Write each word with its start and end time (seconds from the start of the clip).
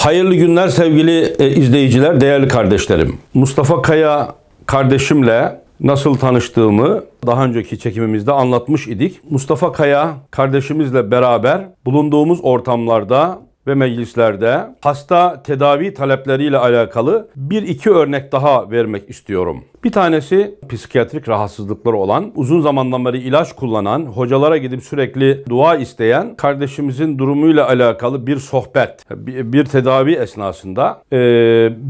Hayırlı 0.00 0.34
günler 0.34 0.68
sevgili 0.68 1.34
e, 1.38 1.50
izleyiciler, 1.50 2.20
değerli 2.20 2.48
kardeşlerim. 2.48 3.18
Mustafa 3.34 3.82
Kaya 3.82 4.34
kardeşimle 4.66 5.60
nasıl 5.80 6.14
tanıştığımı 6.14 7.04
daha 7.26 7.44
önceki 7.44 7.78
çekimimizde 7.78 8.32
anlatmış 8.32 8.88
idik. 8.88 9.20
Mustafa 9.30 9.72
Kaya 9.72 10.14
kardeşimizle 10.30 11.10
beraber 11.10 11.68
bulunduğumuz 11.84 12.38
ortamlarda 12.42 13.38
ve 13.70 13.74
meclislerde 13.74 14.66
hasta 14.80 15.42
tedavi 15.42 15.94
talepleriyle 15.94 16.58
alakalı 16.58 17.28
bir 17.36 17.62
iki 17.62 17.90
örnek 17.90 18.32
daha 18.32 18.70
vermek 18.70 19.10
istiyorum. 19.10 19.64
Bir 19.84 19.92
tanesi 19.92 20.54
psikiyatrik 20.68 21.28
rahatsızlıkları 21.28 21.96
olan, 21.96 22.32
uzun 22.34 22.60
zamandan 22.60 23.04
beri 23.04 23.18
ilaç 23.18 23.52
kullanan, 23.52 24.04
hocalara 24.04 24.56
gidip 24.56 24.82
sürekli 24.82 25.44
dua 25.48 25.76
isteyen 25.76 26.36
kardeşimizin 26.36 27.18
durumuyla 27.18 27.68
alakalı 27.68 28.26
bir 28.26 28.36
sohbet, 28.36 29.04
bir, 29.10 29.64
tedavi 29.64 30.12
esnasında 30.12 31.02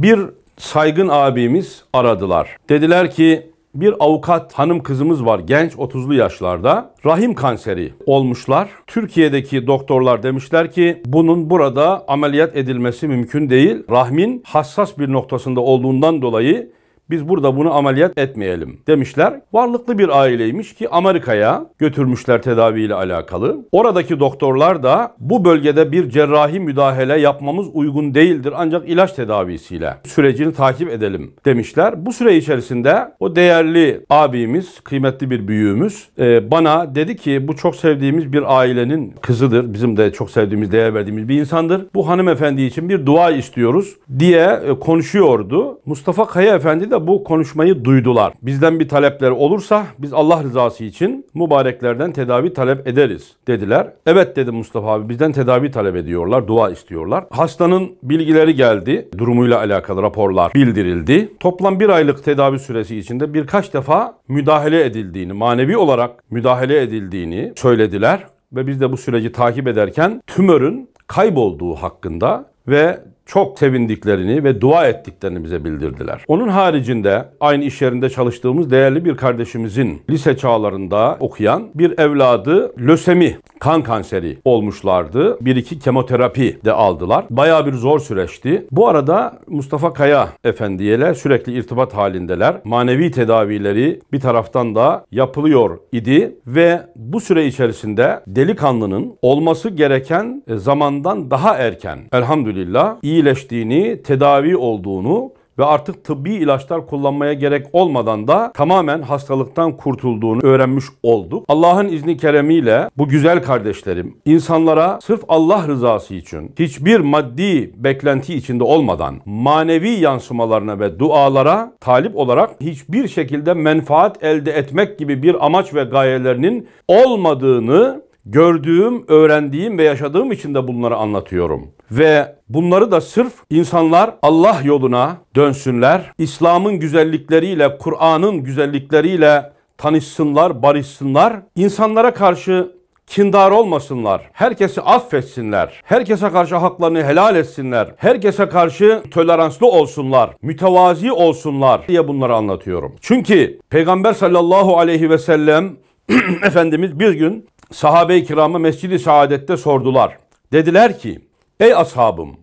bir 0.03 0.21
saygın 0.59 1.09
abimiz 1.09 1.85
aradılar. 1.93 2.57
Dediler 2.69 3.11
ki 3.11 3.50
bir 3.75 3.95
avukat 4.01 4.53
hanım 4.53 4.83
kızımız 4.83 5.25
var 5.25 5.39
genç 5.39 5.73
30'lu 5.73 6.15
yaşlarda. 6.15 6.95
Rahim 7.07 7.35
kanseri 7.35 7.93
olmuşlar. 8.07 8.71
Türkiye'deki 8.87 9.67
doktorlar 9.67 10.23
demişler 10.23 10.73
ki 10.73 11.03
bunun 11.07 11.51
burada 11.51 12.05
ameliyat 12.09 12.57
edilmesi 12.57 13.09
mümkün 13.09 13.51
değil. 13.51 13.83
Rahmin 13.91 14.43
hassas 14.47 14.99
bir 14.99 15.13
noktasında 15.13 15.61
olduğundan 15.61 16.23
dolayı 16.23 16.71
biz 17.11 17.29
burada 17.29 17.57
bunu 17.57 17.75
ameliyat 17.75 18.19
etmeyelim 18.19 18.81
demişler. 18.87 19.41
Varlıklı 19.53 19.99
bir 19.99 20.21
aileymiş 20.21 20.75
ki 20.75 20.89
Amerika'ya 20.89 21.67
götürmüşler 21.79 22.43
tedaviyle 22.43 22.95
alakalı. 22.95 23.59
Oradaki 23.73 24.21
doktorlar 24.21 24.83
da 24.83 25.15
bu 25.19 25.45
bölgede 25.45 25.93
bir 25.93 26.11
cerrahi 26.11 26.61
müdahale 26.61 27.21
yapmamız 27.21 27.67
uygun 27.73 28.15
değildir 28.15 28.53
ancak 28.57 28.89
ilaç 28.89 29.13
tedavisiyle 29.13 29.95
sürecini 30.05 30.53
takip 30.55 30.91
edelim 30.91 31.33
demişler. 31.45 32.07
Bu 32.07 32.13
süre 32.13 32.37
içerisinde 32.37 33.15
o 33.21 33.37
değerli 33.37 34.01
abimiz, 34.11 34.81
kıymetli 34.81 35.31
bir 35.31 35.49
büyüğümüz 35.49 36.09
e, 36.19 36.51
bana 36.51 36.95
dedi 36.95 37.17
ki 37.17 37.49
bu 37.49 37.57
çok 37.57 37.77
sevdiğimiz 37.77 38.33
bir 38.33 38.59
ailenin 38.59 39.15
kızıdır. 39.21 39.73
Bizim 39.73 39.97
de 39.97 40.13
çok 40.13 40.31
sevdiğimiz, 40.31 40.73
değer 40.73 40.95
verdiğimiz 40.95 41.29
bir 41.29 41.41
insandır. 41.41 41.87
Bu 41.95 42.09
hanımefendi 42.09 42.63
için 42.63 42.89
bir 42.89 43.07
dua 43.07 43.31
istiyoruz 43.31 43.97
diye 44.19 44.61
e, 44.67 44.79
konuşuyordu. 44.79 45.81
Mustafa 45.87 46.27
Kaya 46.27 46.55
Efendi 46.55 46.91
de 46.91 47.00
bu 47.07 47.25
konuşmayı 47.25 47.85
duydular. 47.85 48.33
Bizden 48.43 48.81
bir 48.81 48.89
talepleri 48.89 49.31
olursa 49.31 49.87
biz 49.99 50.13
Allah 50.13 50.43
rızası 50.43 50.85
için 50.85 51.27
mübareklerden 51.35 52.13
tedavi 52.13 52.53
talep 52.53 52.89
ederiz 52.89 53.33
dediler. 53.49 53.93
Evet 54.07 54.37
dedi 54.37 54.51
Mustafa 54.51 54.93
abi 54.93 55.09
bizden 55.09 55.33
tedavi 55.33 55.71
talep 55.71 55.97
ediyorlar, 55.97 56.49
dua 56.49 56.71
istiyorlar. 56.71 57.25
Hastanın 57.31 57.91
bilgileri 58.03 58.55
geldi, 58.55 59.09
durumuyla 59.19 59.59
alakalı 59.59 60.03
raporlar 60.03 60.55
bildirildi. 60.55 61.33
Toplam 61.41 61.81
bir 61.81 61.89
aylık 61.89 62.25
tedavi 62.25 62.59
süresi 62.59 62.97
içinde 62.97 63.35
birkaç 63.35 63.75
defa 63.75 64.19
müdahale 64.29 64.85
edildiğini, 64.85 65.33
manevi 65.33 65.77
olarak 65.77 66.31
müdahale 66.31 66.83
edildiğini 66.83 67.53
söylediler. 67.57 68.27
Ve 68.53 68.67
biz 68.67 68.81
de 68.81 68.93
bu 68.93 68.97
süreci 68.97 69.33
takip 69.33 69.69
ederken 69.69 70.23
tümörün 70.27 70.91
kaybolduğu 71.07 71.75
hakkında 71.75 72.51
ve 72.69 73.01
çok 73.31 73.59
sevindiklerini 73.59 74.45
ve 74.45 74.61
dua 74.61 74.87
ettiklerini 74.87 75.45
bize 75.45 75.65
bildirdiler. 75.65 76.25
Onun 76.29 76.49
haricinde 76.49 77.29
aynı 77.41 77.65
iş 77.65 77.83
yerinde 77.83 78.11
çalıştığımız 78.11 78.71
değerli 78.71 79.05
bir 79.05 79.17
kardeşimizin 79.17 80.03
lise 80.11 80.37
çağlarında 80.37 81.17
okuyan 81.21 81.69
bir 81.75 81.99
evladı 81.99 82.73
lösemi, 82.87 83.39
kan 83.61 83.83
kanseri 83.83 84.39
olmuşlardı. 84.45 85.45
Bir 85.45 85.57
iki 85.57 85.79
kemoterapi 85.79 86.59
de 86.65 86.73
aldılar. 86.73 87.25
Baya 87.31 87.67
bir 87.67 87.73
zor 87.73 88.01
süreçti. 88.01 88.67
Bu 88.71 88.89
arada 88.89 89.39
Mustafa 89.47 89.93
Kaya 89.93 90.29
Efendi'yle 90.45 91.15
sürekli 91.15 91.53
irtibat 91.53 91.95
halindeler. 91.95 92.57
Manevi 92.65 93.11
tedavileri 93.11 94.01
bir 94.13 94.21
taraftan 94.21 94.75
da 94.75 95.05
yapılıyor 95.11 95.79
idi 95.93 96.37
ve 96.47 96.81
bu 96.97 97.21
süre 97.21 97.47
içerisinde 97.47 98.21
delikanlının 98.27 99.13
olması 99.23 99.69
gereken 99.69 100.43
zamandan 100.49 101.31
daha 101.31 101.57
erken 101.57 101.99
elhamdülillah 102.13 102.97
iyi 103.03 103.20
iyileştiğini, 103.21 104.03
tedavi 104.03 104.57
olduğunu 104.57 105.33
ve 105.59 105.65
artık 105.65 106.05
tıbbi 106.05 106.35
ilaçlar 106.35 106.87
kullanmaya 106.87 107.33
gerek 107.33 107.67
olmadan 107.73 108.29
da 108.29 108.53
tamamen 108.53 109.03
hastalıktan 109.03 109.77
kurtulduğunu 109.77 110.41
öğrenmiş 110.43 110.85
olduk. 111.03 111.45
Allah'ın 111.49 111.89
izni 111.89 112.17
keremiyle 112.17 112.89
bu 112.99 113.09
güzel 113.09 113.43
kardeşlerim 113.43 114.17
insanlara 114.25 114.99
sırf 115.03 115.21
Allah 115.29 115.69
rızası 115.69 116.15
için 116.15 116.53
hiçbir 116.59 117.01
maddi 117.01 117.73
beklenti 117.77 118.35
içinde 118.35 118.65
olmadan 118.65 119.21
manevi 119.25 119.91
yansımalarına 119.91 120.81
ve 120.81 120.99
dualara 120.99 121.73
talip 121.81 122.17
olarak 122.17 122.51
hiçbir 122.61 123.09
şekilde 123.09 123.55
menfaat 123.55 124.25
elde 124.25 124.53
etmek 124.53 124.99
gibi 124.99 125.23
bir 125.23 125.47
amaç 125.47 125.75
ve 125.75 125.85
gayelerinin 125.85 126.69
olmadığını 126.89 128.10
gördüğüm, 128.33 129.05
öğrendiğim 129.09 129.79
ve 129.79 129.85
yaşadığım 129.85 130.33
için 130.33 130.55
de 130.55 130.69
bunları 130.69 130.97
anlatıyorum. 130.97 131.69
Ve 131.91 132.37
bunları 132.49 132.91
da 132.91 133.01
sırf 133.01 133.33
insanlar 133.51 134.15
Allah 134.23 134.61
yoluna 134.65 135.17
dönsünler, 135.37 136.13
İslam'ın 136.19 136.81
güzellikleriyle, 136.81 137.79
Kur'an'ın 137.79 138.45
güzellikleriyle 138.45 139.53
tanışsınlar, 139.79 140.63
barışsınlar, 140.63 141.37
insanlara 141.57 142.15
karşı 142.15 142.73
kindar 143.07 143.51
olmasınlar. 143.51 144.31
Herkesi 144.33 144.81
affetsinler. 144.81 145.81
Herkese 145.85 146.29
karşı 146.31 146.57
haklarını 146.57 147.05
helal 147.05 147.37
etsinler. 147.37 147.95
Herkese 147.97 148.49
karşı 148.49 149.03
toleranslı 149.11 149.67
olsunlar. 149.67 150.31
Mütevazi 150.43 151.13
olsunlar 151.13 151.89
diye 151.89 152.09
bunları 152.09 152.35
anlatıyorum. 152.35 152.97
Çünkü 153.01 153.59
Peygamber 153.71 154.13
sallallahu 154.13 154.79
aleyhi 154.79 155.11
ve 155.11 155.19
sellem 155.19 155.77
Efendimiz 156.45 157.01
bir 157.01 157.13
gün 157.13 157.47
sahabe-i 157.73 158.25
kiramı 158.25 158.59
Mescid-i 158.59 158.99
Saadet'te 158.99 159.57
sordular. 159.57 160.19
Dediler 160.53 160.99
ki, 160.99 161.21
ey 161.61 161.75
ashabım, 161.75 162.37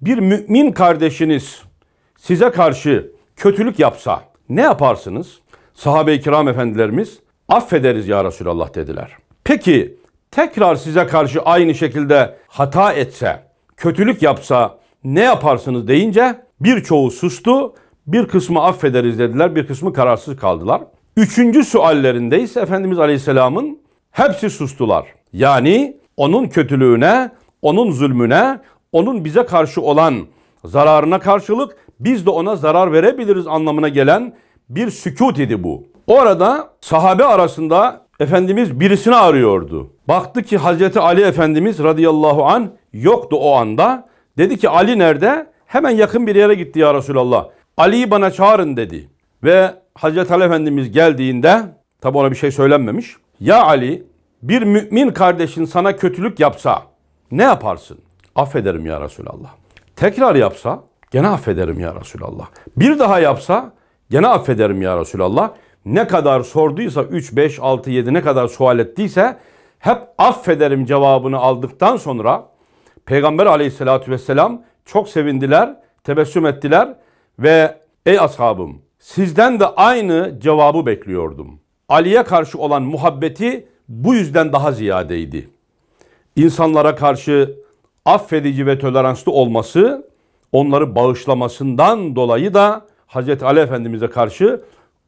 bir 0.00 0.18
mümin 0.18 0.72
kardeşiniz 0.72 1.62
size 2.16 2.50
karşı 2.50 3.12
kötülük 3.36 3.78
yapsa 3.78 4.22
ne 4.48 4.62
yaparsınız? 4.62 5.38
Sahabe-i 5.74 6.20
kiram 6.20 6.48
efendilerimiz 6.48 7.18
affederiz 7.48 8.08
ya 8.08 8.24
Resulallah 8.24 8.74
dediler. 8.74 9.10
Peki 9.44 9.96
tekrar 10.30 10.76
size 10.76 11.06
karşı 11.06 11.42
aynı 11.42 11.74
şekilde 11.74 12.36
hata 12.48 12.92
etse, 12.92 13.42
kötülük 13.76 14.22
yapsa 14.22 14.78
ne 15.04 15.20
yaparsınız 15.20 15.88
deyince 15.88 16.40
birçoğu 16.60 17.10
sustu, 17.10 17.74
bir 18.06 18.28
kısmı 18.28 18.62
affederiz 18.62 19.18
dediler, 19.18 19.56
bir 19.56 19.66
kısmı 19.66 19.92
kararsız 19.92 20.36
kaldılar. 20.36 20.82
Üçüncü 21.16 21.64
suallerinde 21.64 22.40
ise 22.40 22.60
Efendimiz 22.60 22.98
Aleyhisselam'ın 22.98 23.83
hepsi 24.14 24.50
sustular. 24.50 25.06
Yani 25.32 25.96
onun 26.16 26.46
kötülüğüne, 26.46 27.30
onun 27.62 27.90
zulmüne, 27.90 28.60
onun 28.92 29.24
bize 29.24 29.46
karşı 29.46 29.80
olan 29.80 30.26
zararına 30.64 31.18
karşılık 31.18 31.76
biz 32.00 32.26
de 32.26 32.30
ona 32.30 32.56
zarar 32.56 32.92
verebiliriz 32.92 33.46
anlamına 33.46 33.88
gelen 33.88 34.34
bir 34.68 34.90
sükut 34.90 35.38
idi 35.38 35.62
bu. 35.62 35.82
Orada 36.06 36.70
sahabe 36.80 37.24
arasında 37.24 38.04
Efendimiz 38.20 38.80
birisini 38.80 39.14
arıyordu. 39.14 39.90
Baktı 40.08 40.42
ki 40.42 40.58
Hazreti 40.58 41.00
Ali 41.00 41.22
Efendimiz 41.22 41.78
radıyallahu 41.78 42.44
an 42.44 42.72
yoktu 42.92 43.36
o 43.36 43.54
anda. 43.54 44.08
Dedi 44.38 44.56
ki 44.56 44.68
Ali 44.68 44.98
nerede? 44.98 45.46
Hemen 45.66 45.90
yakın 45.90 46.26
bir 46.26 46.34
yere 46.34 46.54
gitti 46.54 46.78
ya 46.78 46.94
Resulallah. 46.94 47.46
Ali'yi 47.76 48.10
bana 48.10 48.30
çağırın 48.30 48.76
dedi. 48.76 49.08
Ve 49.44 49.70
Hazreti 49.94 50.34
Ali 50.34 50.44
Efendimiz 50.44 50.92
geldiğinde 50.92 51.62
tabi 52.00 52.18
ona 52.18 52.30
bir 52.30 52.36
şey 52.36 52.50
söylenmemiş. 52.50 53.16
Ya 53.40 53.64
Ali 53.64 54.06
bir 54.42 54.62
mümin 54.62 55.10
kardeşin 55.10 55.64
sana 55.64 55.96
kötülük 55.96 56.40
yapsa 56.40 56.82
ne 57.30 57.42
yaparsın? 57.42 57.98
Affederim 58.36 58.86
ya 58.86 59.00
Resulallah. 59.00 59.54
Tekrar 59.96 60.34
yapsa 60.34 60.82
gene 61.10 61.28
affederim 61.28 61.80
ya 61.80 61.94
Resulallah. 62.00 62.46
Bir 62.76 62.98
daha 62.98 63.20
yapsa 63.20 63.72
gene 64.10 64.26
affederim 64.26 64.82
ya 64.82 65.00
Resulallah. 65.00 65.50
Ne 65.84 66.06
kadar 66.06 66.40
sorduysa 66.40 67.02
3, 67.02 67.36
5, 67.36 67.58
6, 67.60 67.90
7 67.90 68.14
ne 68.14 68.22
kadar 68.22 68.48
sual 68.48 68.78
ettiyse 68.78 69.36
hep 69.78 69.98
affederim 70.18 70.84
cevabını 70.84 71.38
aldıktan 71.38 71.96
sonra 71.96 72.48
Peygamber 73.06 73.46
aleyhissalatü 73.46 74.10
vesselam 74.10 74.62
çok 74.84 75.08
sevindiler, 75.08 75.76
tebessüm 76.04 76.46
ettiler 76.46 76.94
ve 77.38 77.78
ey 78.06 78.20
ashabım 78.20 78.82
sizden 78.98 79.60
de 79.60 79.66
aynı 79.66 80.40
cevabı 80.40 80.86
bekliyordum. 80.86 81.60
Ali'ye 81.88 82.22
karşı 82.22 82.58
olan 82.58 82.82
muhabbeti 82.82 83.68
bu 83.88 84.14
yüzden 84.14 84.52
daha 84.52 84.72
ziyadeydi. 84.72 85.48
İnsanlara 86.36 86.94
karşı 86.94 87.56
affedici 88.04 88.66
ve 88.66 88.78
toleranslı 88.78 89.32
olması, 89.32 90.08
onları 90.52 90.94
bağışlamasından 90.94 92.16
dolayı 92.16 92.54
da 92.54 92.86
Hazreti 93.06 93.44
Ali 93.44 93.60
Efendimiz'e 93.60 94.10
karşı 94.10 94.60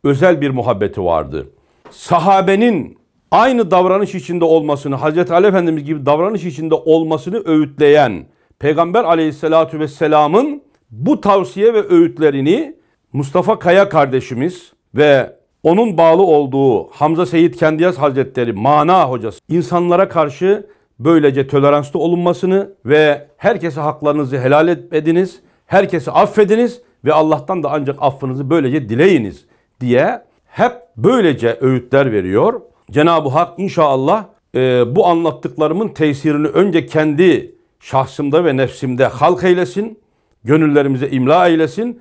özel 0.04 0.40
bir 0.40 0.50
muhabbeti 0.50 1.04
vardı. 1.04 1.46
Sahabenin 1.90 2.98
aynı 3.30 3.70
davranış 3.70 4.14
içinde 4.14 4.44
olmasını, 4.44 4.94
Hazreti 4.94 5.32
Ali 5.32 5.46
Efendimiz 5.46 5.84
gibi 5.84 6.06
davranış 6.06 6.44
içinde 6.44 6.74
olmasını 6.74 7.42
öğütleyen 7.44 8.26
Peygamber 8.58 9.04
aleyhissalatu 9.04 9.78
vesselamın 9.78 10.62
bu 10.90 11.20
tavsiye 11.20 11.74
ve 11.74 11.88
öğütlerini 11.88 12.76
Mustafa 13.12 13.58
Kaya 13.58 13.88
kardeşimiz 13.88 14.72
ve 14.94 15.35
onun 15.66 15.98
bağlı 15.98 16.22
olduğu 16.22 16.88
Hamza 16.90 17.26
Seyit 17.26 17.56
Kendiyaz 17.56 17.98
Hazretleri 17.98 18.52
mana 18.52 19.10
hocası 19.10 19.40
insanlara 19.48 20.08
karşı 20.08 20.66
böylece 20.98 21.46
toleranslı 21.46 21.98
olunmasını 22.00 22.72
ve 22.84 23.26
herkese 23.36 23.80
haklarınızı 23.80 24.38
helal 24.38 24.68
ediniz, 24.68 25.40
herkesi 25.66 26.10
affediniz 26.10 26.80
ve 27.04 27.12
Allah'tan 27.12 27.62
da 27.62 27.70
ancak 27.72 27.96
affınızı 28.00 28.50
böylece 28.50 28.88
dileyiniz 28.88 29.44
diye 29.80 30.22
hep 30.44 30.72
böylece 30.96 31.58
öğütler 31.60 32.12
veriyor. 32.12 32.60
Cenab-ı 32.90 33.28
Hak 33.28 33.58
inşallah 33.58 34.24
e, 34.54 34.96
bu 34.96 35.06
anlattıklarımın 35.06 35.88
tesirini 35.88 36.46
önce 36.46 36.86
kendi 36.86 37.54
şahsımda 37.80 38.44
ve 38.44 38.56
nefsimde 38.56 39.06
halk 39.06 39.44
eylesin, 39.44 39.98
gönüllerimize 40.44 41.08
imla 41.08 41.48
eylesin 41.48 42.00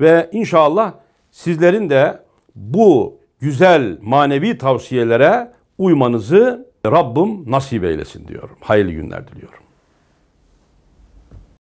ve 0.00 0.28
inşallah 0.32 0.92
sizlerin 1.30 1.90
de 1.90 2.23
bu 2.54 3.20
güzel 3.40 3.98
manevi 4.02 4.58
tavsiyelere 4.58 5.52
uymanızı 5.78 6.68
Rabbim 6.86 7.50
nasip 7.50 7.84
eylesin 7.84 8.28
diyorum. 8.28 8.56
Hayırlı 8.60 8.92
günler 8.92 9.28
diliyorum. 9.28 9.63